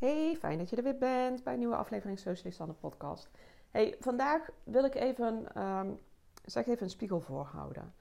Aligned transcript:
Hey, 0.00 0.36
fijn 0.38 0.58
dat 0.58 0.70
je 0.70 0.76
er 0.76 0.82
weer 0.82 0.98
bent 0.98 1.44
bij 1.44 1.52
een 1.52 1.58
nieuwe 1.58 1.76
aflevering 1.76 2.18
Socialist 2.18 2.60
aan 2.60 2.68
de 2.68 2.74
podcast. 2.74 3.30
Hey, 3.70 3.96
vandaag 3.98 4.48
wil 4.64 4.84
ik 4.84 4.94
even, 4.94 5.62
um, 5.62 5.98
zeg 6.44 6.66
even 6.66 6.82
een 6.82 6.90
spiegel 6.90 7.20
voorhouden. 7.20 7.94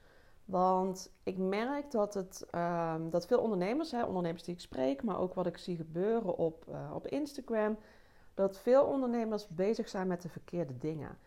Want 0.45 1.11
ik 1.23 1.37
merk 1.37 1.91
dat, 1.91 2.13
het, 2.13 2.47
um, 2.55 3.09
dat 3.09 3.27
veel 3.27 3.39
ondernemers, 3.39 3.91
hè, 3.91 4.03
ondernemers 4.03 4.43
die 4.43 4.53
ik 4.53 4.59
spreek, 4.59 5.03
maar 5.03 5.19
ook 5.19 5.33
wat 5.33 5.45
ik 5.45 5.57
zie 5.57 5.75
gebeuren 5.75 6.37
op, 6.37 6.65
uh, 6.69 6.91
op 6.93 7.07
Instagram, 7.07 7.77
dat 8.33 8.59
veel 8.59 8.83
ondernemers 8.83 9.47
bezig 9.47 9.89
zijn 9.89 10.07
met 10.07 10.21
de 10.21 10.29
verkeerde 10.29 10.77
dingen. 10.77 11.17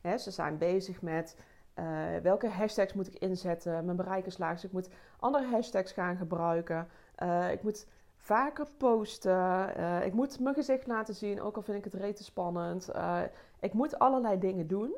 Hè, 0.00 0.18
ze 0.18 0.30
zijn 0.30 0.58
bezig 0.58 1.02
met 1.02 1.36
uh, 1.78 2.16
welke 2.22 2.48
hashtags 2.48 2.92
moet 2.92 3.06
ik 3.06 3.14
inzetten, 3.14 3.84
mijn 3.84 3.96
bereik 3.96 4.26
is 4.26 4.38
laag, 4.38 4.52
dus 4.52 4.64
ik 4.64 4.72
moet 4.72 4.88
andere 5.18 5.46
hashtags 5.46 5.92
gaan 5.92 6.16
gebruiken. 6.16 6.88
Uh, 7.22 7.52
ik 7.52 7.62
moet 7.62 7.86
vaker 8.22 8.66
posten. 8.76 9.72
Uh, 9.78 10.06
ik 10.06 10.12
moet 10.12 10.40
mijn 10.40 10.54
gezicht 10.54 10.86
laten 10.86 11.14
zien, 11.14 11.40
ook 11.40 11.56
al 11.56 11.62
vind 11.62 11.78
ik 11.78 11.84
het 11.84 11.94
rete 11.94 12.24
spannend. 12.24 12.88
Uh, 12.94 13.20
ik 13.60 13.72
moet 13.72 13.98
allerlei 13.98 14.38
dingen 14.38 14.66
doen. 14.66 14.94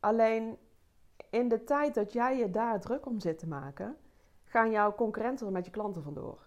Alleen 0.00 0.58
in 1.30 1.48
de 1.48 1.64
tijd 1.64 1.94
dat 1.94 2.12
jij 2.12 2.38
je 2.38 2.50
daar 2.50 2.80
druk 2.80 3.06
om 3.06 3.20
zit 3.20 3.38
te 3.38 3.48
maken, 3.48 3.96
gaan 4.44 4.70
jouw 4.70 4.94
concurrenten 4.94 5.46
er 5.46 5.52
met 5.52 5.64
je 5.64 5.70
klanten 5.70 6.02
vandoor. 6.02 6.46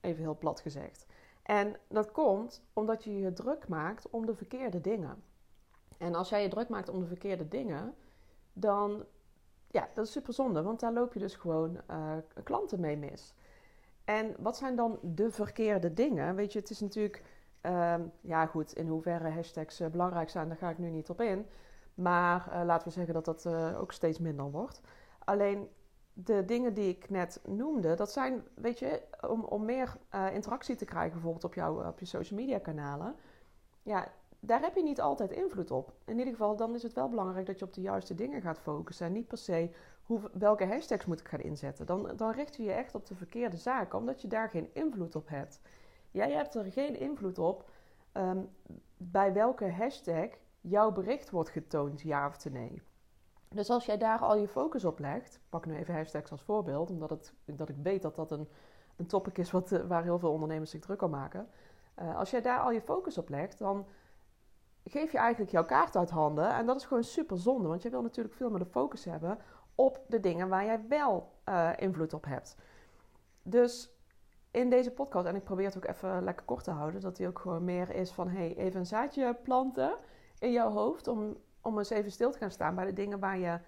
Even 0.00 0.22
heel 0.22 0.38
plat 0.38 0.60
gezegd. 0.60 1.06
En 1.42 1.76
dat 1.88 2.12
komt 2.12 2.62
omdat 2.72 3.04
je 3.04 3.18
je 3.18 3.32
druk 3.32 3.68
maakt 3.68 4.10
om 4.10 4.26
de 4.26 4.34
verkeerde 4.34 4.80
dingen. 4.80 5.22
En 5.98 6.14
als 6.14 6.28
jij 6.28 6.42
je 6.42 6.48
druk 6.48 6.68
maakt 6.68 6.88
om 6.88 7.00
de 7.00 7.06
verkeerde 7.06 7.48
dingen, 7.48 7.94
dan 8.52 9.04
ja, 9.70 9.88
dat 9.94 10.06
is 10.06 10.12
super 10.12 10.32
zonde, 10.32 10.62
want 10.62 10.80
daar 10.80 10.92
loop 10.92 11.12
je 11.12 11.18
dus 11.18 11.34
gewoon 11.34 11.80
uh, 11.90 12.16
klanten 12.42 12.80
mee 12.80 12.96
mis. 12.96 13.34
En 14.18 14.34
wat 14.38 14.56
zijn 14.56 14.76
dan 14.76 14.98
de 15.02 15.30
verkeerde 15.30 15.92
dingen? 15.92 16.34
Weet 16.34 16.52
je, 16.52 16.58
het 16.58 16.70
is 16.70 16.80
natuurlijk, 16.80 17.22
uh, 17.62 17.94
ja 18.20 18.46
goed, 18.46 18.72
in 18.72 18.88
hoeverre 18.88 19.30
hashtags 19.30 19.80
uh, 19.80 19.88
belangrijk 19.88 20.28
zijn, 20.28 20.48
daar 20.48 20.56
ga 20.56 20.70
ik 20.70 20.78
nu 20.78 20.90
niet 20.90 21.10
op 21.10 21.20
in. 21.20 21.46
Maar 21.94 22.48
uh, 22.48 22.62
laten 22.64 22.88
we 22.88 22.94
zeggen 22.94 23.14
dat 23.14 23.24
dat 23.24 23.44
uh, 23.44 23.80
ook 23.80 23.92
steeds 23.92 24.18
minder 24.18 24.50
wordt. 24.50 24.80
Alleen 25.24 25.68
de 26.12 26.44
dingen 26.44 26.74
die 26.74 26.88
ik 26.88 27.10
net 27.10 27.40
noemde, 27.46 27.94
dat 27.94 28.12
zijn, 28.12 28.42
weet 28.54 28.78
je, 28.78 29.02
om, 29.28 29.44
om 29.44 29.64
meer 29.64 29.96
interactie 30.32 30.76
te 30.76 30.84
krijgen, 30.84 31.12
bijvoorbeeld 31.12 31.44
op, 31.44 31.54
jouw, 31.54 31.88
op 31.88 31.98
je 31.98 32.06
social 32.06 32.40
media 32.40 32.58
kanalen. 32.58 33.14
Ja, 33.82 34.08
daar 34.40 34.60
heb 34.60 34.74
je 34.74 34.82
niet 34.82 35.00
altijd 35.00 35.30
invloed 35.30 35.70
op. 35.70 35.92
In 36.04 36.18
ieder 36.18 36.32
geval, 36.32 36.56
dan 36.56 36.74
is 36.74 36.82
het 36.82 36.92
wel 36.92 37.08
belangrijk 37.08 37.46
dat 37.46 37.58
je 37.58 37.64
op 37.64 37.74
de 37.74 37.80
juiste 37.80 38.14
dingen 38.14 38.40
gaat 38.40 38.60
focussen. 38.60 39.06
En 39.06 39.12
niet 39.12 39.28
per 39.28 39.38
se 39.38 39.70
hoe, 40.10 40.30
welke 40.32 40.66
hashtags 40.66 41.06
moet 41.06 41.20
ik 41.20 41.28
gaan 41.28 41.40
inzetten. 41.40 41.86
Dan, 41.86 42.12
dan 42.16 42.30
richt 42.30 42.56
je 42.56 42.62
je 42.62 42.72
echt 42.72 42.94
op 42.94 43.06
de 43.06 43.14
verkeerde 43.14 43.56
zaken, 43.56 43.98
omdat 43.98 44.22
je 44.22 44.28
daar 44.28 44.48
geen 44.48 44.74
invloed 44.74 45.16
op 45.16 45.28
hebt. 45.28 45.60
Jij 46.10 46.32
hebt 46.32 46.54
er 46.54 46.72
geen 46.72 46.98
invloed 46.98 47.38
op 47.38 47.70
um, 48.12 48.48
bij 48.96 49.32
welke 49.32 49.70
hashtag 49.70 50.28
jouw 50.60 50.92
bericht 50.92 51.30
wordt 51.30 51.50
getoond, 51.50 52.00
ja 52.00 52.26
of 52.26 52.50
nee. 52.50 52.82
Dus 53.48 53.70
als 53.70 53.86
jij 53.86 53.98
daar 53.98 54.18
al 54.18 54.36
je 54.36 54.48
focus 54.48 54.84
op 54.84 54.98
legt, 54.98 55.40
pak 55.48 55.66
nu 55.66 55.76
even 55.76 55.94
hashtags 55.94 56.30
als 56.30 56.42
voorbeeld, 56.42 56.90
omdat, 56.90 57.10
het, 57.10 57.34
dat 57.44 57.68
ik 57.68 57.76
weet 57.82 58.02
dat 58.02 58.14
dat 58.14 58.30
een, 58.30 58.48
een 58.96 59.06
topic 59.06 59.38
is 59.38 59.50
wat, 59.50 59.70
waar 59.70 60.02
heel 60.02 60.18
veel 60.18 60.32
ondernemers 60.32 60.70
zich 60.70 60.80
druk 60.80 61.02
om 61.02 61.10
maken. 61.10 61.48
Uh, 62.02 62.16
als 62.16 62.30
jij 62.30 62.40
daar 62.40 62.60
al 62.60 62.70
je 62.70 62.80
focus 62.80 63.18
op 63.18 63.28
legt, 63.28 63.58
dan 63.58 63.86
geef 64.84 65.12
je 65.12 65.18
eigenlijk 65.18 65.50
jouw 65.50 65.64
kaart 65.64 65.96
uit 65.96 66.10
handen. 66.10 66.48
En 66.48 66.66
dat 66.66 66.76
is 66.76 66.84
gewoon 66.84 67.04
super 67.04 67.38
zonde, 67.38 67.68
want 67.68 67.82
je 67.82 67.90
wil 67.90 68.02
natuurlijk 68.02 68.34
veel 68.34 68.50
meer 68.50 68.58
de 68.58 68.66
focus 68.66 69.04
hebben 69.04 69.38
op 69.80 70.04
de 70.06 70.20
dingen 70.20 70.48
waar 70.48 70.64
jij 70.64 70.86
wel 70.88 71.32
uh, 71.48 71.70
invloed 71.76 72.12
op 72.12 72.24
hebt. 72.24 72.56
Dus 73.42 73.90
in 74.50 74.70
deze 74.70 74.90
podcast, 74.90 75.26
en 75.26 75.34
ik 75.34 75.44
probeer 75.44 75.66
het 75.66 75.76
ook 75.76 75.86
even 75.86 76.24
lekker 76.24 76.44
kort 76.44 76.64
te 76.64 76.70
houden, 76.70 77.00
dat 77.00 77.16
die 77.16 77.26
ook 77.26 77.38
gewoon 77.38 77.64
meer 77.64 77.94
is 77.94 78.10
van 78.10 78.28
hey, 78.28 78.56
even 78.56 78.80
een 78.80 78.86
zaadje 78.86 79.34
planten 79.42 79.96
in 80.38 80.52
jouw 80.52 80.70
hoofd 80.70 81.08
om, 81.08 81.36
om 81.60 81.78
eens 81.78 81.90
even 81.90 82.12
stil 82.12 82.30
te 82.30 82.38
gaan 82.38 82.50
staan 82.50 82.74
bij 82.74 82.84
de 82.84 82.92
dingen 82.92 83.18
waar 83.18 83.38
je 83.38 83.58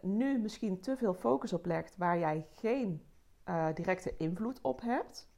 nu 0.00 0.38
misschien 0.38 0.80
te 0.80 0.96
veel 0.96 1.14
focus 1.14 1.52
op 1.52 1.66
legt, 1.66 1.96
waar 1.96 2.18
jij 2.18 2.46
geen 2.54 3.04
uh, 3.48 3.66
directe 3.74 4.16
invloed 4.16 4.60
op 4.60 4.80
hebt. 4.80 5.28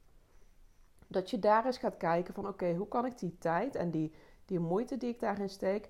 Dat 1.07 1.29
je 1.29 1.39
daar 1.39 1.65
eens 1.65 1.77
gaat 1.77 1.97
kijken 1.97 2.33
van 2.33 2.47
oké, 2.47 2.73
hoe 2.73 2.87
kan 2.87 3.05
ik 3.05 3.19
die 3.19 3.37
tijd 3.37 3.75
en 3.75 3.91
die, 3.91 4.13
die 4.45 4.59
moeite 4.59 4.97
die 4.97 5.09
ik 5.09 5.19
daarin 5.19 5.49
steek, 5.49 5.89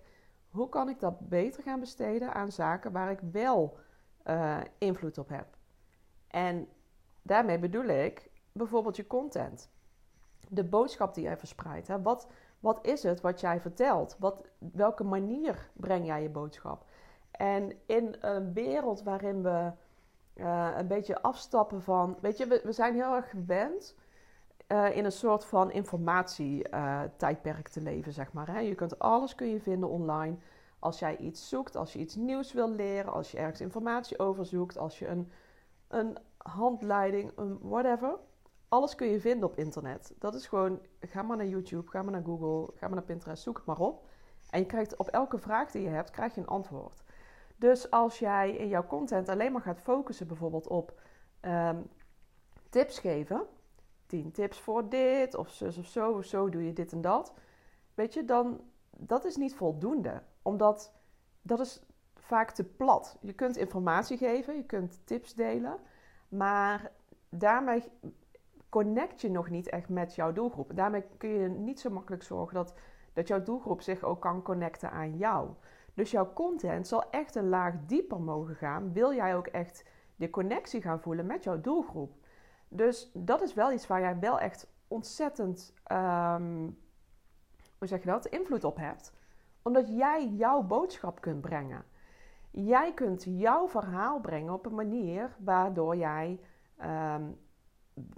hoe 0.49 0.69
kan 0.69 0.89
ik 0.89 0.99
dat 0.99 1.29
beter 1.29 1.63
gaan 1.63 1.79
besteden 1.79 2.33
aan 2.33 2.51
zaken 2.51 2.91
waar 2.91 3.11
ik 3.11 3.19
wel 3.31 3.77
uh, 4.25 4.57
invloed 4.77 5.17
op 5.17 5.29
heb. 5.29 5.47
En 6.27 6.67
daarmee 7.21 7.59
bedoel 7.59 7.85
ik 7.85 8.29
bijvoorbeeld 8.51 8.95
je 8.95 9.07
content. 9.07 9.69
De 10.49 10.63
boodschap 10.63 11.13
die 11.13 11.23
jij 11.23 11.37
verspreidt. 11.37 11.87
Hè? 11.87 12.01
Wat, 12.01 12.27
wat 12.59 12.85
is 12.85 13.03
het 13.03 13.21
wat 13.21 13.39
jij 13.39 13.59
vertelt? 13.59 14.15
Wat, 14.19 14.47
welke 14.57 15.03
manier 15.03 15.69
breng 15.73 16.05
jij 16.05 16.21
je 16.21 16.29
boodschap? 16.29 16.85
En 17.31 17.71
in 17.85 18.15
een 18.19 18.53
wereld 18.53 19.03
waarin 19.03 19.43
we 19.43 19.71
uh, 20.35 20.69
een 20.77 20.87
beetje 20.87 21.21
afstappen 21.21 21.81
van. 21.81 22.17
Weet 22.21 22.37
je, 22.37 22.47
we, 22.47 22.61
we 22.63 22.71
zijn 22.71 22.93
heel 22.93 23.15
erg 23.15 23.29
gewend 23.29 23.95
uh, 24.67 24.95
in 24.95 25.05
een 25.05 25.11
soort 25.11 25.45
van 25.45 25.71
informatietijdperk 25.71 27.67
te 27.67 27.81
leven, 27.81 28.13
zeg 28.13 28.33
maar. 28.33 28.47
Hè? 28.47 28.59
Je 28.59 28.75
kunt 28.75 28.99
alles 28.99 29.35
kun 29.35 29.47
je 29.47 29.59
vinden 29.59 29.89
online. 29.89 30.37
Als 30.83 30.99
jij 30.99 31.17
iets 31.17 31.49
zoekt, 31.49 31.75
als 31.75 31.93
je 31.93 31.99
iets 31.99 32.15
nieuws 32.15 32.53
wil 32.53 32.69
leren, 32.69 33.13
als 33.13 33.31
je 33.31 33.37
ergens 33.37 33.61
informatie 33.61 34.19
over 34.19 34.45
zoekt, 34.45 34.77
als 34.77 34.99
je 34.99 35.07
een, 35.07 35.31
een 35.87 36.17
handleiding, 36.37 37.31
een 37.35 37.59
whatever. 37.61 38.19
Alles 38.67 38.95
kun 38.95 39.07
je 39.07 39.19
vinden 39.19 39.49
op 39.49 39.57
internet. 39.57 40.13
Dat 40.19 40.35
is 40.35 40.47
gewoon, 40.47 40.79
ga 40.99 41.21
maar 41.21 41.37
naar 41.37 41.47
YouTube, 41.47 41.89
ga 41.89 42.01
maar 42.01 42.11
naar 42.11 42.23
Google, 42.23 42.73
ga 42.75 42.87
maar 42.87 42.95
naar 42.95 43.05
Pinterest, 43.05 43.43
zoek 43.43 43.57
het 43.57 43.65
maar 43.65 43.79
op. 43.79 44.05
En 44.49 44.59
je 44.59 44.65
krijgt 44.65 44.95
op 44.95 45.07
elke 45.07 45.37
vraag 45.37 45.71
die 45.71 45.81
je 45.81 45.89
hebt, 45.89 46.09
krijg 46.09 46.35
je 46.35 46.41
een 46.41 46.47
antwoord. 46.47 47.03
Dus 47.55 47.91
als 47.91 48.19
jij 48.19 48.55
in 48.55 48.67
jouw 48.67 48.87
content 48.87 49.29
alleen 49.29 49.51
maar 49.51 49.61
gaat 49.61 49.79
focussen 49.79 50.27
bijvoorbeeld 50.27 50.67
op 50.67 50.99
um, 51.41 51.89
tips 52.69 52.99
geven, 52.99 53.45
10 54.05 54.31
tips 54.31 54.59
voor 54.59 54.89
dit, 54.89 55.35
of 55.35 55.49
zus 55.49 55.77
of 55.77 55.85
zo, 55.85 56.11
of 56.11 56.25
zo 56.25 56.49
doe 56.49 56.65
je 56.65 56.73
dit 56.73 56.91
en 56.91 57.01
dat. 57.01 57.33
Weet 57.93 58.13
je, 58.13 58.25
dan 58.25 58.61
dat 58.97 59.25
is 59.25 59.35
niet 59.35 59.55
voldoende 59.55 60.21
omdat 60.43 60.93
dat 61.41 61.59
is 61.59 61.81
vaak 62.15 62.51
te 62.51 62.63
plat. 62.63 63.17
Je 63.21 63.33
kunt 63.33 63.57
informatie 63.57 64.17
geven, 64.17 64.55
je 64.55 64.65
kunt 64.65 65.01
tips 65.05 65.33
delen, 65.33 65.77
maar 66.29 66.91
daarmee 67.29 67.83
connect 68.69 69.21
je 69.21 69.29
nog 69.29 69.49
niet 69.49 69.69
echt 69.69 69.89
met 69.89 70.15
jouw 70.15 70.33
doelgroep. 70.33 70.71
Daarmee 70.75 71.03
kun 71.17 71.29
je 71.29 71.49
niet 71.49 71.79
zo 71.79 71.89
makkelijk 71.89 72.23
zorgen 72.23 72.55
dat, 72.55 72.73
dat 73.13 73.27
jouw 73.27 73.43
doelgroep 73.43 73.81
zich 73.81 74.03
ook 74.03 74.21
kan 74.21 74.41
connecten 74.41 74.91
aan 74.91 75.17
jou. 75.17 75.49
Dus 75.93 76.11
jouw 76.11 76.33
content 76.33 76.87
zal 76.87 77.09
echt 77.09 77.35
een 77.35 77.49
laag 77.49 77.73
dieper 77.85 78.21
mogen 78.21 78.55
gaan. 78.55 78.93
Wil 78.93 79.13
jij 79.13 79.35
ook 79.35 79.47
echt 79.47 79.85
de 80.15 80.29
connectie 80.29 80.81
gaan 80.81 80.99
voelen 80.99 81.25
met 81.25 81.43
jouw 81.43 81.61
doelgroep? 81.61 82.11
Dus 82.67 83.11
dat 83.13 83.41
is 83.41 83.53
wel 83.53 83.71
iets 83.71 83.87
waar 83.87 83.99
jij 83.99 84.19
wel 84.19 84.39
echt 84.39 84.67
ontzettend, 84.87 85.73
um, 85.91 86.77
hoe 87.77 87.87
zeg 87.87 87.99
je 87.99 88.09
dat, 88.09 88.25
invloed 88.25 88.63
op 88.63 88.77
hebt 88.77 89.13
omdat 89.63 89.87
jij 89.87 90.27
jouw 90.27 90.61
boodschap 90.61 91.21
kunt 91.21 91.41
brengen. 91.41 91.83
Jij 92.51 92.93
kunt 92.93 93.23
jouw 93.27 93.67
verhaal 93.67 94.19
brengen 94.19 94.53
op 94.53 94.65
een 94.65 94.75
manier 94.75 95.35
waardoor 95.39 95.95
jij 95.95 96.39
um, 97.15 97.37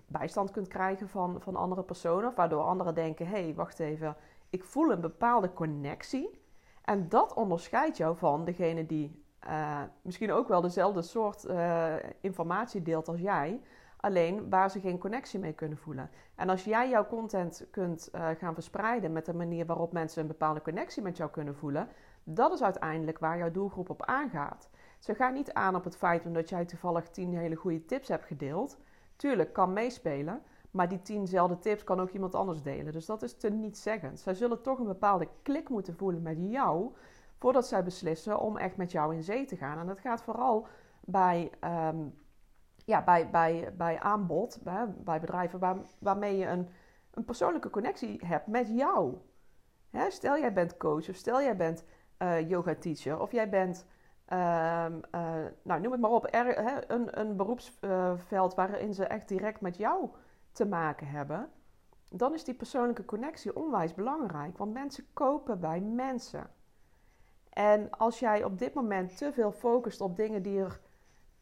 bijstand 0.07 0.51
kunt 0.51 0.67
krijgen 0.67 1.09
van, 1.09 1.41
van 1.41 1.55
andere 1.55 1.83
personen. 1.83 2.29
Of 2.29 2.35
waardoor 2.35 2.61
anderen 2.61 2.95
denken: 2.95 3.27
hé, 3.27 3.43
hey, 3.43 3.53
wacht 3.55 3.79
even, 3.79 4.15
ik 4.49 4.63
voel 4.63 4.91
een 4.91 5.01
bepaalde 5.01 5.53
connectie. 5.53 6.43
En 6.81 7.09
dat 7.09 7.33
onderscheidt 7.33 7.97
jou 7.97 8.17
van 8.17 8.45
degene 8.45 8.85
die 8.85 9.23
uh, 9.47 9.81
misschien 10.01 10.31
ook 10.31 10.47
wel 10.47 10.61
dezelfde 10.61 11.01
soort 11.01 11.45
uh, 11.45 11.93
informatie 12.21 12.81
deelt 12.81 13.07
als 13.07 13.19
jij. 13.19 13.61
Alleen 14.05 14.49
waar 14.49 14.71
ze 14.71 14.79
geen 14.79 14.97
connectie 14.97 15.39
mee 15.39 15.53
kunnen 15.53 15.77
voelen. 15.77 16.09
En 16.35 16.49
als 16.49 16.63
jij 16.63 16.89
jouw 16.89 17.07
content 17.07 17.67
kunt 17.71 18.09
uh, 18.15 18.27
gaan 18.37 18.53
verspreiden 18.53 19.11
met 19.11 19.25
de 19.25 19.33
manier 19.33 19.65
waarop 19.65 19.91
mensen 19.91 20.21
een 20.21 20.27
bepaalde 20.27 20.61
connectie 20.61 21.03
met 21.03 21.17
jou 21.17 21.29
kunnen 21.29 21.55
voelen, 21.55 21.87
dat 22.23 22.53
is 22.53 22.63
uiteindelijk 22.63 23.19
waar 23.19 23.37
jouw 23.37 23.51
doelgroep 23.51 23.89
op 23.89 24.05
aangaat. 24.05 24.69
Ze 24.99 25.15
gaan 25.15 25.33
niet 25.33 25.53
aan 25.53 25.75
op 25.75 25.83
het 25.83 25.97
feit 25.97 26.25
omdat 26.25 26.49
jij 26.49 26.65
toevallig 26.65 27.09
tien 27.09 27.37
hele 27.37 27.55
goede 27.55 27.85
tips 27.85 28.07
hebt 28.07 28.25
gedeeld. 28.25 28.77
Tuurlijk, 29.15 29.53
kan 29.53 29.73
meespelen. 29.73 30.41
Maar 30.71 30.89
die 30.89 31.01
tienzelfde 31.01 31.59
tips 31.59 31.83
kan 31.83 31.99
ook 31.99 32.09
iemand 32.09 32.35
anders 32.35 32.61
delen. 32.61 32.93
Dus 32.93 33.05
dat 33.05 33.23
is 33.23 33.37
te 33.37 33.49
niet 33.49 33.77
zeggend. 33.77 34.19
Zij 34.19 34.33
zullen 34.33 34.61
toch 34.61 34.79
een 34.79 34.85
bepaalde 34.85 35.27
klik 35.41 35.69
moeten 35.69 35.95
voelen 35.95 36.21
met 36.21 36.37
jou. 36.39 36.93
Voordat 37.37 37.67
zij 37.67 37.83
beslissen 37.83 38.39
om 38.39 38.57
echt 38.57 38.77
met 38.77 38.91
jou 38.91 39.15
in 39.15 39.23
zee 39.23 39.45
te 39.45 39.55
gaan. 39.55 39.79
En 39.79 39.87
dat 39.87 39.99
gaat 39.99 40.21
vooral 40.21 40.67
bij 41.05 41.51
um, 41.63 42.13
ja, 42.85 43.03
bij, 43.03 43.29
bij, 43.29 43.73
bij 43.77 43.99
aanbod, 43.99 44.59
bij, 44.63 44.87
bij 44.97 45.19
bedrijven 45.19 45.59
waar, 45.59 45.77
waarmee 45.99 46.37
je 46.37 46.45
een, 46.45 46.69
een 47.11 47.25
persoonlijke 47.25 47.69
connectie 47.69 48.19
hebt 48.25 48.47
met 48.47 48.67
jou. 48.67 49.17
Hè, 49.89 50.11
stel 50.11 50.37
jij 50.37 50.53
bent 50.53 50.77
coach 50.77 51.09
of 51.09 51.15
stel 51.15 51.41
jij 51.41 51.55
bent 51.55 51.83
uh, 52.19 52.49
yoga 52.49 52.75
teacher 52.75 53.19
of 53.19 53.31
jij 53.31 53.49
bent, 53.49 53.85
uh, 54.33 54.85
uh, 55.15 55.45
nou 55.61 55.81
noem 55.81 55.91
het 55.91 56.01
maar 56.01 56.11
op, 56.11 56.27
hè, 56.31 56.91
een, 56.91 57.19
een 57.19 57.35
beroepsveld 57.35 58.55
waarin 58.55 58.93
ze 58.93 59.05
echt 59.05 59.27
direct 59.27 59.61
met 59.61 59.77
jou 59.77 60.09
te 60.51 60.65
maken 60.65 61.07
hebben. 61.07 61.49
dan 62.09 62.33
is 62.33 62.43
die 62.43 62.53
persoonlijke 62.53 63.05
connectie 63.05 63.55
onwijs 63.55 63.93
belangrijk. 63.93 64.57
Want 64.57 64.73
mensen 64.73 65.05
kopen 65.13 65.59
bij 65.59 65.81
mensen. 65.81 66.49
En 67.49 67.89
als 67.89 68.19
jij 68.19 68.43
op 68.43 68.57
dit 68.59 68.73
moment 68.73 69.17
te 69.17 69.33
veel 69.33 69.51
focust 69.51 70.01
op 70.01 70.15
dingen 70.15 70.41
die 70.41 70.59
er, 70.59 70.79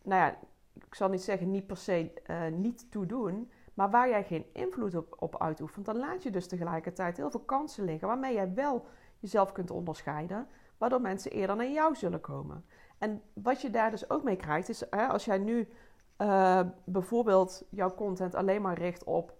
nou 0.04 0.22
ja, 0.22 0.38
ik 0.74 0.96
zal 0.96 1.10
niet 1.10 1.22
zeggen 1.22 1.52
niet 1.52 1.68
per 1.68 1.78
se 1.78 2.14
uh, 2.28 2.48
niet 2.48 2.92
toe 2.92 3.06
doen, 3.06 3.52
maar 3.74 3.90
waar 3.90 4.10
jij 4.10 4.24
geen 4.24 4.46
invloed 4.54 4.96
op, 4.96 5.16
op 5.20 5.42
uitoefent, 5.42 5.86
dan 5.86 5.98
laat 5.98 6.24
je 6.24 6.30
dus 6.30 6.48
tegelijkertijd 6.48 7.18
heel 7.18 7.32
veel 7.32 7.40
kansen 7.40 7.84
liggen 7.84 8.08
waarmee 8.08 8.34
jij 8.34 8.54
wel 8.54 8.86
jezelf 9.20 9.52
kunt 9.52 9.72
onderscheiden, 9.72 10.48
waardoor 10.78 11.02
mensen 11.02 11.32
eerder 11.32 11.56
naar 11.56 11.70
jou 11.70 11.96
zullen 11.96 12.22
komen. 12.22 12.66
En 12.98 13.22
wat 13.34 13.62
je 13.62 13.70
daar 13.70 13.92
dus 13.92 14.10
ook 14.10 14.24
mee 14.24 14.36
krijgt, 14.36 14.70
is 14.70 14.84
hè, 14.90 15.08
als 15.08 15.26
jij 15.26 15.38
nu 15.38 15.70
uh, 16.18 16.62
bijvoorbeeld 16.84 17.64
jouw 17.70 17.96
content 17.96 18.36
alleen 18.36 18.62
maar 18.62 18.78
richt 18.78 19.04
op, 19.04 19.38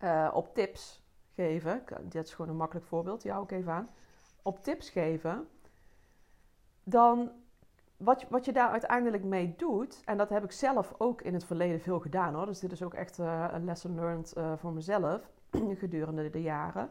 uh, 0.00 0.30
op 0.32 0.54
tips 0.54 1.04
geven, 1.34 1.84
dit 2.02 2.26
is 2.26 2.34
gewoon 2.34 2.50
een 2.50 2.56
makkelijk 2.56 2.86
voorbeeld, 2.86 3.22
jou 3.22 3.40
ook 3.40 3.50
even 3.50 3.72
aan, 3.72 3.90
op 4.42 4.62
tips 4.62 4.90
geven, 4.90 5.48
dan 6.82 7.30
wat, 7.96 8.26
wat 8.28 8.44
je 8.44 8.52
daar 8.52 8.70
uiteindelijk 8.70 9.24
mee 9.24 9.54
doet, 9.56 10.02
en 10.04 10.16
dat 10.16 10.28
heb 10.28 10.44
ik 10.44 10.52
zelf 10.52 10.94
ook 10.98 11.22
in 11.22 11.34
het 11.34 11.44
verleden 11.44 11.80
veel 11.80 12.00
gedaan 12.00 12.34
hoor, 12.34 12.46
dus 12.46 12.60
dit 12.60 12.72
is 12.72 12.82
ook 12.82 12.94
echt 12.94 13.18
uh, 13.18 13.48
een 13.52 13.64
lesson 13.64 13.94
learned 13.94 14.34
voor 14.56 14.72
mezelf 14.72 15.30
gedurende 15.82 16.30
de 16.30 16.42
jaren. 16.42 16.90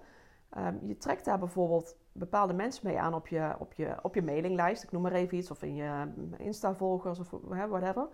Um, 0.57 0.79
je 0.87 0.97
trekt 0.97 1.25
daar 1.25 1.39
bijvoorbeeld 1.39 1.95
bepaalde 2.11 2.53
mensen 2.53 2.87
mee 2.87 2.99
aan 2.99 3.13
op 3.13 3.27
je, 3.27 3.55
op, 3.59 3.73
je, 3.73 3.95
op 4.01 4.15
je 4.15 4.21
mailinglijst, 4.21 4.83
ik 4.83 4.91
noem 4.91 5.01
maar 5.01 5.11
even 5.11 5.37
iets, 5.37 5.51
of 5.51 5.63
in 5.63 5.75
je 5.75 6.07
Insta-volgers 6.37 7.19
of 7.19 7.29
whatever 7.41 8.07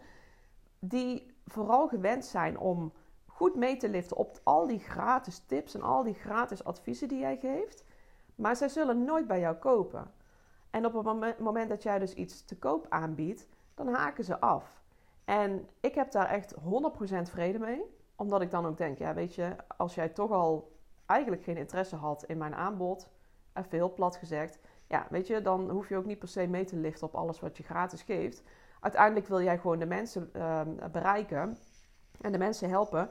die 0.84 1.36
vooral 1.46 1.88
gewend 1.88 2.26
zijn 2.26 2.60
om 2.60 2.94
goed 3.26 3.56
mee 3.56 3.78
te 3.78 3.90
liften 3.90 4.18
op 4.18 4.40
al 4.44 4.68
die 4.68 4.80
gratis 4.80 5.40
tips 5.40 5.76
en 5.76 5.82
al 5.82 6.04
die 6.04 6.14
gratis 6.14 6.64
adviezen 6.64 7.08
die 7.08 7.20
jij 7.20 7.38
geeft. 7.38 7.86
Maar 8.36 8.56
zij 8.56 8.70
zullen 8.70 9.04
nooit 9.04 9.28
bij 9.28 9.40
jou 9.40 9.56
kopen. 9.56 10.12
En 10.72 10.86
op 10.86 11.22
het 11.22 11.40
moment 11.40 11.70
dat 11.70 11.84
jij 11.84 12.00
dus 12.00 12.14
iets 12.14 12.46
te 12.46 12.58
koop 12.58 12.86
aanbiedt, 12.90 13.48
dan 13.76 13.88
haken 13.88 14.24
ze 14.24 14.40
af. 14.40 14.82
En 15.26 15.68
ik 15.80 15.96
heb 15.96 16.12
daar 16.12 16.30
echt 16.30 16.56
100% 16.56 16.58
vrede 17.22 17.60
mee. 17.60 17.82
Omdat 18.16 18.42
ik 18.42 18.52
dan 18.52 18.66
ook 18.66 18.78
denk, 18.78 18.98
ja 18.98 19.14
weet 19.14 19.36
je, 19.36 19.56
als 19.78 19.96
jij 19.96 20.10
toch 20.10 20.32
al 20.32 20.72
eigenlijk 21.06 21.44
geen 21.44 21.58
interesse 21.58 21.96
had 21.96 22.24
in 22.24 22.38
mijn 22.38 22.56
aanbod, 22.56 23.10
even 23.54 23.70
heel 23.72 23.94
plat 23.94 24.16
gezegd, 24.16 24.60
ja 24.88 25.08
weet 25.10 25.28
je, 25.28 25.42
dan 25.42 25.70
hoef 25.70 25.90
je 25.90 25.98
ook 25.98 26.06
niet 26.06 26.20
per 26.20 26.28
se 26.28 26.48
mee 26.48 26.66
te 26.66 26.76
liften 26.76 27.08
op 27.08 27.16
alles 27.16 27.40
wat 27.40 27.58
je 27.58 27.64
gratis 27.64 28.02
geeft 28.02 28.44
uiteindelijk 28.82 29.28
wil 29.28 29.42
jij 29.42 29.58
gewoon 29.58 29.80
de 29.80 29.86
mensen 29.86 30.30
ehm, 30.34 30.92
bereiken 30.92 31.58
en 32.22 32.32
de 32.32 32.38
mensen 32.38 32.70
helpen 32.70 33.10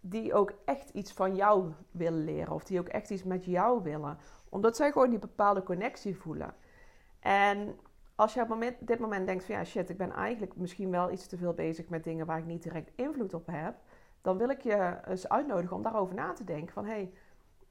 die 0.00 0.34
ook 0.34 0.52
echt 0.64 0.90
iets 0.90 1.12
van 1.12 1.34
jou 1.34 1.72
willen 1.90 2.24
leren 2.24 2.54
of 2.54 2.64
die 2.64 2.78
ook 2.78 2.88
echt 2.88 3.10
iets 3.10 3.24
met 3.24 3.44
jou 3.44 3.82
willen, 3.82 4.18
omdat 4.48 4.76
zij 4.76 4.92
gewoon 4.92 5.10
die 5.10 5.18
bepaalde 5.18 5.62
connectie 5.62 6.16
voelen. 6.16 6.54
En 7.24 7.78
als 8.14 8.34
je 8.34 8.40
op 8.40 8.48
moment, 8.48 8.76
dit 8.80 8.98
moment 8.98 9.26
denkt 9.26 9.44
van 9.44 9.54
ja 9.54 9.64
shit, 9.64 9.90
ik 9.90 9.96
ben 9.96 10.12
eigenlijk 10.12 10.56
misschien 10.56 10.90
wel 10.90 11.10
iets 11.10 11.26
te 11.26 11.36
veel 11.36 11.52
bezig 11.52 11.88
met 11.88 12.04
dingen 12.04 12.26
waar 12.26 12.38
ik 12.38 12.44
niet 12.44 12.62
direct 12.62 12.92
invloed 12.94 13.34
op 13.34 13.46
heb, 13.46 13.74
dan 14.22 14.38
wil 14.38 14.48
ik 14.48 14.60
je 14.60 14.98
eens 15.06 15.28
uitnodigen 15.28 15.76
om 15.76 15.82
daarover 15.82 16.14
na 16.14 16.32
te 16.32 16.44
denken 16.44 16.72
van 16.72 16.86
hey, 16.86 17.12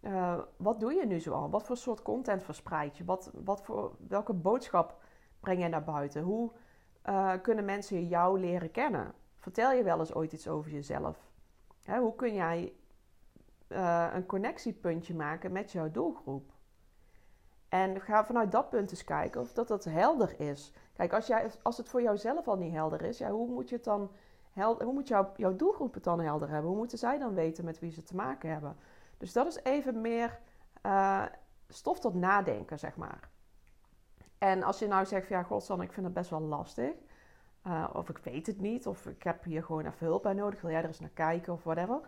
uh, 0.01 0.39
wat 0.57 0.79
doe 0.79 0.93
je 0.93 1.05
nu 1.05 1.19
zoal? 1.19 1.49
Wat 1.49 1.65
voor 1.65 1.77
soort 1.77 2.01
content 2.01 2.43
verspreid 2.43 2.97
je? 2.97 3.05
Wat, 3.05 3.31
wat 3.33 3.61
voor, 3.61 3.95
welke 4.07 4.33
boodschap 4.33 5.01
breng 5.39 5.61
je 5.61 5.67
naar 5.67 5.83
buiten? 5.83 6.21
Hoe 6.21 6.51
uh, 7.05 7.33
kunnen 7.41 7.65
mensen 7.65 8.07
jou 8.07 8.39
leren 8.39 8.71
kennen? 8.71 9.13
Vertel 9.35 9.71
je 9.71 9.83
wel 9.83 9.99
eens 9.99 10.13
ooit 10.13 10.33
iets 10.33 10.47
over 10.47 10.71
jezelf? 10.71 11.31
Hè, 11.83 11.99
hoe 11.99 12.15
kun 12.15 12.33
jij 12.33 12.73
uh, 13.67 14.07
een 14.13 14.25
connectiepuntje 14.25 15.15
maken 15.15 15.51
met 15.51 15.71
jouw 15.71 15.91
doelgroep? 15.91 16.51
En 17.73 18.01
ga 18.01 18.25
vanuit 18.25 18.51
dat 18.51 18.69
punt 18.69 18.91
eens 18.91 19.03
kijken 19.03 19.41
of 19.41 19.53
dat, 19.53 19.67
dat 19.67 19.83
helder 19.83 20.39
is. 20.39 20.73
Kijk, 20.95 21.13
als, 21.13 21.27
jij, 21.27 21.51
als 21.61 21.77
het 21.77 21.89
voor 21.89 22.01
jouzelf 22.01 22.47
al 22.47 22.55
niet 22.55 22.73
helder 22.73 23.01
is, 23.01 23.17
ja, 23.17 23.29
hoe 23.29 23.47
moet 23.47 23.69
je 23.69 23.79
dan 23.79 24.11
hoe 24.53 24.93
moet 24.93 25.07
jou, 25.07 25.27
jouw 25.35 25.55
doelgroep 25.55 25.93
het 25.93 26.03
dan 26.03 26.19
helder 26.19 26.49
hebben? 26.49 26.69
Hoe 26.69 26.77
moeten 26.77 26.97
zij 26.97 27.17
dan 27.17 27.33
weten 27.33 27.65
met 27.65 27.79
wie 27.79 27.91
ze 27.91 28.03
te 28.03 28.15
maken 28.15 28.49
hebben? 28.49 28.75
Dus 29.17 29.33
dat 29.33 29.47
is 29.47 29.59
even 29.63 30.01
meer 30.01 30.39
uh, 30.85 31.23
stof 31.67 31.99
tot 31.99 32.13
nadenken, 32.13 32.79
zeg 32.79 32.95
maar. 32.95 33.29
En 34.37 34.63
als 34.63 34.79
je 34.79 34.87
nou 34.87 35.05
zegt 35.05 35.27
van 35.27 35.37
ja, 35.37 35.43
Godsan, 35.43 35.81
ik 35.81 35.91
vind 35.93 36.05
het 36.05 36.15
best 36.15 36.29
wel 36.29 36.41
lastig. 36.41 36.93
Uh, 37.67 37.89
of 37.93 38.09
ik 38.09 38.17
weet 38.17 38.47
het 38.47 38.61
niet. 38.61 38.87
Of 38.87 39.05
ik 39.05 39.23
heb 39.23 39.43
hier 39.43 39.63
gewoon 39.63 39.85
even 39.85 40.07
hulp 40.07 40.23
bij 40.23 40.33
nodig. 40.33 40.61
Wil 40.61 40.71
jij 40.71 40.81
er 40.81 40.87
eens 40.87 40.99
naar 40.99 41.09
kijken 41.09 41.53
of 41.53 41.63
whatever. 41.63 41.99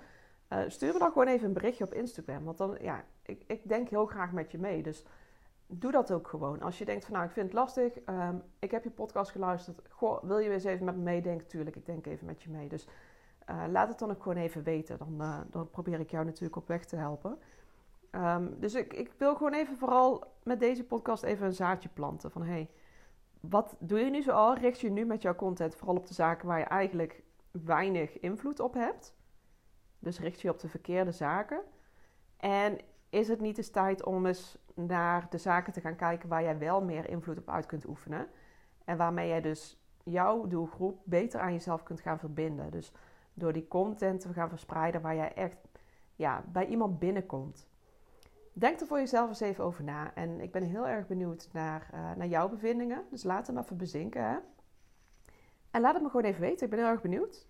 Uh, 0.50 0.59
stuur 0.67 0.94
me 0.94 1.00
dan 1.00 1.12
gewoon 1.12 1.27
even 1.27 1.47
een 1.47 1.53
berichtje 1.53 1.83
op 1.83 1.94
Instagram. 1.94 2.44
Want 2.44 2.57
dan, 2.57 2.77
ja, 2.81 3.03
ik, 3.21 3.44
ik 3.47 3.67
denk 3.67 3.89
heel 3.89 4.06
graag 4.06 4.31
met 4.31 4.51
je 4.51 4.57
mee. 4.57 4.83
Dus 4.83 5.06
doe 5.67 5.91
dat 5.91 6.12
ook 6.12 6.27
gewoon. 6.27 6.62
Als 6.62 6.77
je 6.77 6.85
denkt 6.85 7.06
van 7.06 7.13
nou, 7.13 7.25
ik 7.25 7.31
vind 7.31 7.45
het 7.45 7.56
lastig. 7.56 7.95
Um, 8.09 8.44
ik 8.59 8.71
heb 8.71 8.83
je 8.83 8.89
podcast 8.89 9.31
geluisterd. 9.31 9.81
Goh, 9.89 10.23
wil 10.23 10.38
je 10.38 10.50
eens 10.50 10.63
even 10.63 10.85
met 10.85 10.95
me 10.95 11.01
meedenken? 11.01 11.47
Tuurlijk, 11.47 11.75
ik 11.75 11.85
denk 11.85 12.06
even 12.06 12.25
met 12.25 12.44
je 12.44 12.50
mee. 12.50 12.67
Dus 12.67 12.88
uh, 13.50 13.63
laat 13.69 13.88
het 13.88 14.00
dan 14.00 14.12
ook 14.12 14.21
gewoon 14.21 14.38
even 14.38 14.63
weten. 14.63 14.97
Dan, 14.97 15.45
dan 15.50 15.69
probeer 15.69 16.00
ik 16.00 16.12
jou 16.12 16.25
natuurlijk 16.25 16.56
op 16.56 16.67
weg 16.67 16.85
te 16.85 16.95
helpen. 16.95 17.38
Um, 18.12 18.59
dus 18.59 18.73
ik, 18.73 18.94
ik 18.94 19.12
wil 19.17 19.35
gewoon 19.35 19.53
even 19.53 19.77
vooral 19.77 20.33
met 20.44 20.59
deze 20.59 20.83
podcast 20.83 21.23
even 21.23 21.45
een 21.45 21.53
zaadje 21.53 21.89
planten. 21.89 22.31
Van 22.31 22.44
hey, 22.44 22.69
wat 23.39 23.75
doe 23.79 24.00
je 24.00 24.09
nu 24.09 24.21
zoal? 24.21 24.56
Richt 24.56 24.79
je 24.79 24.89
nu 24.89 25.06
met 25.06 25.21
jouw 25.21 25.35
content 25.35 25.75
vooral 25.75 25.95
op 25.95 26.07
de 26.07 26.13
zaken 26.13 26.47
waar 26.47 26.59
je 26.59 26.65
eigenlijk 26.65 27.23
weinig 27.51 28.19
invloed 28.19 28.59
op 28.59 28.73
hebt? 28.73 29.15
Dus 30.00 30.19
richt 30.19 30.41
je 30.41 30.50
op 30.50 30.59
de 30.59 30.67
verkeerde 30.67 31.12
zaken. 31.12 31.62
En 32.38 32.77
is 33.09 33.27
het 33.27 33.39
niet 33.39 33.57
eens 33.57 33.69
tijd 33.69 34.03
om 34.03 34.25
eens 34.25 34.57
naar 34.75 35.27
de 35.30 35.38
zaken 35.38 35.74
te 35.74 35.81
gaan 35.81 35.95
kijken 35.95 36.30
waar 36.30 36.44
jij 36.44 36.57
wel 36.57 36.81
meer 36.81 37.10
invloed 37.10 37.38
op 37.38 37.50
uit 37.50 37.66
kunt 37.66 37.88
oefenen? 37.88 38.27
En 38.86 38.98
waarmee 38.98 39.27
jij 39.27 39.42
dus 39.42 39.80
jouw 40.04 40.48
doelgroep 40.48 41.00
beter 41.04 41.39
aan 41.39 41.54
jezelf 41.54 41.83
kunt 41.83 42.01
gaan 42.01 42.19
verbinden. 42.19 42.72
Dus 42.72 42.92
door 43.33 43.54
die 43.54 43.68
content 43.68 44.22
te 44.22 44.33
gaan 44.33 44.50
verspreiden 44.50 45.01
waar 45.01 45.16
jij 45.16 45.33
echt 45.33 45.57
ja, 46.16 46.44
bij 46.51 46.66
iemand 46.66 47.00
binnenkomt. 47.00 47.68
Denk 48.54 48.80
er 48.80 48.88
voor 48.88 48.98
jezelf 48.98 49.30
eens 49.30 49.39
even 49.39 49.63
over 49.63 49.83
na. 49.83 50.13
En 50.13 50.39
ik 50.39 50.51
ben 50.51 50.63
heel 50.63 50.88
erg 50.88 51.07
benieuwd 51.07 51.50
naar, 51.51 51.89
uh, 51.94 52.12
naar 52.16 52.27
jouw 52.27 52.50
bevindingen. 52.50 53.04
Dus 53.10 53.24
laat 53.24 53.48
hem 53.48 53.57
even 53.57 53.77
bezinken. 53.77 54.24
Hè? 54.24 54.38
En 55.72 55.81
laat 55.81 55.94
het 55.94 56.04
me 56.04 56.10
gewoon 56.10 56.25
even 56.25 56.42
weten. 56.42 56.63
Ik 56.66 56.69
ben 56.69 56.80
heel 56.80 56.89
erg 56.89 57.01
benieuwd. 57.01 57.48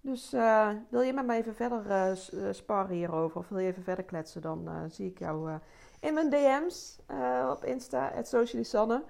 Dus 0.00 0.34
uh, 0.34 0.70
wil 0.88 1.00
je 1.00 1.12
met 1.12 1.26
mij 1.26 1.38
even 1.38 1.54
verder 1.54 1.86
uh, 2.34 2.52
sparren 2.52 2.96
hierover? 2.96 3.38
Of 3.38 3.48
wil 3.48 3.58
je 3.58 3.68
even 3.68 3.82
verder 3.82 4.04
kletsen? 4.04 4.42
Dan 4.42 4.90
zie 4.90 5.10
ik 5.10 5.18
jou 5.18 5.58
in 6.00 6.14
mijn 6.14 6.30
DM's 6.30 6.98
op 7.50 7.64
Insta, 7.64 8.10
het 8.12 8.36
Sanne. 8.60 9.04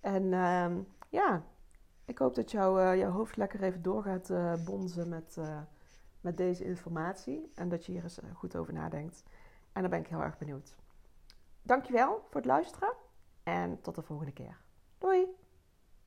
En 0.00 0.32
ehm, 0.32 0.80
ja, 1.08 1.42
ik 2.04 2.18
hoop 2.18 2.34
dat 2.34 2.50
jou, 2.50 2.96
jouw 2.96 3.10
hoofd 3.10 3.36
lekker 3.36 3.62
even 3.62 3.82
door 3.82 4.02
gaat 4.02 4.32
bonzen 4.64 5.08
met, 5.08 5.38
met 6.20 6.36
deze 6.36 6.64
informatie. 6.64 7.52
En 7.54 7.68
dat 7.68 7.86
je 7.86 7.92
hier 7.92 8.02
eens 8.02 8.18
goed 8.34 8.56
over 8.56 8.72
nadenkt. 8.72 9.22
En 9.72 9.80
dan 9.80 9.90
ben 9.90 10.00
ik 10.00 10.06
heel 10.06 10.22
erg 10.22 10.38
benieuwd. 10.38 10.76
Dankjewel 11.62 12.24
voor 12.28 12.40
het 12.40 12.50
luisteren 12.50 12.92
en 13.42 13.80
tot 13.80 13.94
de 13.94 14.02
volgende 14.02 14.32
keer. 14.32 14.60
Doei! 14.98 15.43